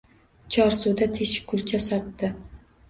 Chorsuda 0.55 1.09
teshikkulcha 1.19 1.83
sotdi 1.91 2.35